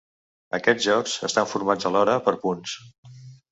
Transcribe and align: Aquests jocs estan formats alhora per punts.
Aquests 0.57 0.83
jocs 0.85 1.13
estan 1.29 1.51
formats 1.53 1.89
alhora 1.91 2.19
per 2.29 2.37
punts. 2.47 2.77